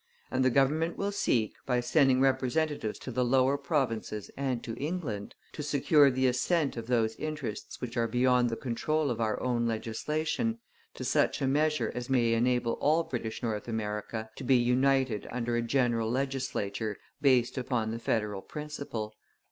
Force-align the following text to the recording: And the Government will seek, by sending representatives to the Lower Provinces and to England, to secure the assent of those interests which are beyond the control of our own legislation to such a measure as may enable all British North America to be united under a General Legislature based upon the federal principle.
And 0.31 0.43
the 0.43 0.49
Government 0.49 0.97
will 0.97 1.11
seek, 1.11 1.53
by 1.67 1.79
sending 1.79 2.21
representatives 2.21 2.97
to 2.97 3.11
the 3.11 3.23
Lower 3.23 3.55
Provinces 3.55 4.31
and 4.35 4.63
to 4.63 4.73
England, 4.77 5.35
to 5.53 5.61
secure 5.61 6.09
the 6.09 6.25
assent 6.25 6.75
of 6.75 6.87
those 6.87 7.15
interests 7.17 7.79
which 7.81 7.95
are 7.97 8.07
beyond 8.07 8.49
the 8.49 8.55
control 8.55 9.11
of 9.11 9.21
our 9.21 9.39
own 9.39 9.67
legislation 9.67 10.57
to 10.95 11.03
such 11.03 11.39
a 11.39 11.45
measure 11.47 11.91
as 11.93 12.09
may 12.09 12.33
enable 12.33 12.79
all 12.81 13.03
British 13.03 13.43
North 13.43 13.67
America 13.67 14.31
to 14.37 14.43
be 14.43 14.55
united 14.55 15.27
under 15.29 15.55
a 15.55 15.61
General 15.61 16.09
Legislature 16.09 16.97
based 17.21 17.55
upon 17.55 17.91
the 17.91 17.99
federal 17.99 18.41
principle. 18.41 19.13